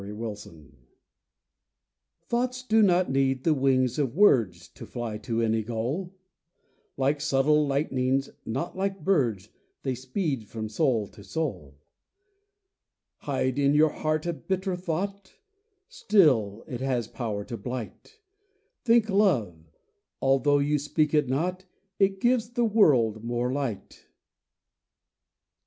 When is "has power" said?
16.81-17.45